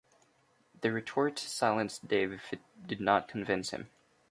The 0.81 0.91
retort 0.91 1.37
silenced 1.37 2.07
Dave 2.07 2.31
if 2.33 2.53
it 2.53 2.61
did 2.87 2.99
not 3.01 3.27
convince 3.27 3.69
him. 3.69 3.91